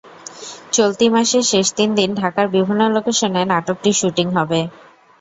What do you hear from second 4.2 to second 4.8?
হবে।